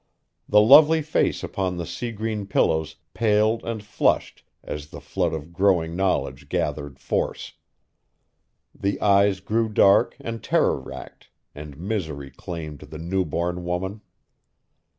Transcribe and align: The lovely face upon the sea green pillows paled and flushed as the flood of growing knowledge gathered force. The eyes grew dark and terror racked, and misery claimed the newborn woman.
The 0.49 0.61
lovely 0.61 1.03
face 1.03 1.43
upon 1.43 1.77
the 1.77 1.85
sea 1.85 2.11
green 2.11 2.47
pillows 2.47 2.95
paled 3.13 3.63
and 3.63 3.83
flushed 3.83 4.43
as 4.63 4.87
the 4.87 4.99
flood 4.99 5.31
of 5.31 5.53
growing 5.53 5.95
knowledge 5.95 6.49
gathered 6.49 6.97
force. 6.97 7.53
The 8.73 8.99
eyes 8.99 9.41
grew 9.41 9.69
dark 9.69 10.17
and 10.19 10.43
terror 10.43 10.79
racked, 10.79 11.29
and 11.53 11.77
misery 11.77 12.31
claimed 12.31 12.79
the 12.79 12.97
newborn 12.97 13.63
woman. 13.63 14.01